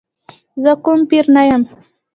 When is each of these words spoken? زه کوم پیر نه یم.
زه 0.63 0.71
کوم 0.83 0.99
پیر 1.09 1.25
نه 1.35 1.43
یم. 1.49 1.63